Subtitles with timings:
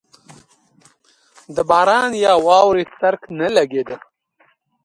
[1.55, 3.97] د باران یا واورې څرک نه لګېده.